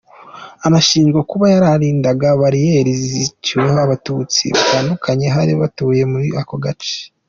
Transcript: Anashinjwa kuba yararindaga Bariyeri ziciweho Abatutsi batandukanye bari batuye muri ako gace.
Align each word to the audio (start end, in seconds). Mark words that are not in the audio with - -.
Anashinjwa 0.67 1.21
kuba 1.29 1.45
yararindaga 1.53 2.27
Bariyeri 2.41 2.93
ziciweho 3.11 3.77
Abatutsi 3.85 4.43
batandukanye 4.55 5.25
bari 5.35 5.53
batuye 5.61 6.03
muri 6.13 6.29
ako 6.43 6.55
gace. 6.65 6.97